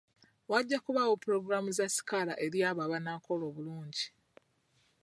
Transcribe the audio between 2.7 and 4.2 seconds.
abanaakola obulungi.